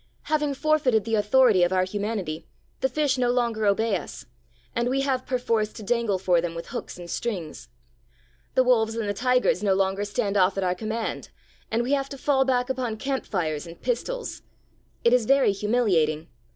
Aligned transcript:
Having 0.23 0.55
forfeited 0.55 1.05
the 1.05 1.13
authority 1.13 1.61
of 1.61 1.71
our 1.71 1.83
humanity, 1.83 2.47
the 2.79 2.89
fish 2.89 3.19
no 3.19 3.29
longer 3.29 3.67
obey 3.67 3.95
us, 3.97 4.25
and 4.75 4.89
we 4.89 5.01
have 5.01 5.27
perforce 5.27 5.71
to 5.73 5.83
dangle 5.83 6.17
for 6.17 6.41
them 6.41 6.55
with 6.55 6.69
hooks 6.69 6.97
and 6.97 7.07
strings. 7.07 7.69
The 8.55 8.63
wolves 8.63 8.95
and 8.95 9.07
the 9.07 9.13
tigers 9.13 9.61
no 9.61 9.75
longer 9.75 10.03
stand 10.03 10.37
off 10.37 10.57
at 10.57 10.63
our 10.63 10.73
command, 10.73 11.29
and 11.69 11.83
we 11.83 11.91
have 11.93 12.09
to 12.09 12.17
fall 12.17 12.45
back 12.45 12.67
upon 12.67 12.97
camp 12.97 13.27
fires 13.27 13.67
and 13.67 13.79
pistols. 13.79 14.41
It 15.03 15.13
is 15.13 15.27
very 15.27 15.51
humiliating! 15.51 16.29